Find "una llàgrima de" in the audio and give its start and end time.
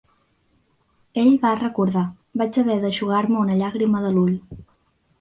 3.47-4.15